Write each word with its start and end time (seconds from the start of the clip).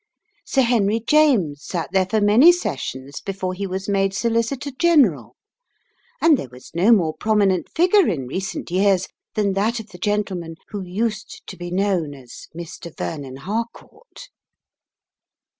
Sir 0.43 0.63
Henry 0.63 0.99
James 0.99 1.63
sat 1.63 1.91
there 1.91 2.07
for 2.07 2.19
many 2.19 2.51
Sessions 2.51 3.21
before 3.23 3.53
he 3.53 3.67
was 3.67 3.87
made 3.87 4.15
Solicitor 4.15 4.71
General, 4.71 5.35
and 6.19 6.39
there 6.39 6.49
was 6.49 6.71
no 6.73 6.91
more 6.91 7.13
prominent 7.15 7.69
figure 7.75 8.07
in 8.07 8.25
recent 8.25 8.71
years 8.71 9.07
than 9.35 9.53
that 9.53 9.79
of 9.79 9.89
the 9.89 9.99
gentleman 9.99 10.55
who 10.69 10.81
used 10.81 11.43
to 11.45 11.55
be 11.55 11.69
known 11.69 12.15
as 12.15 12.47
"Mr. 12.57 12.91
Vernon 12.97 13.35
Harcourt." 13.35 14.29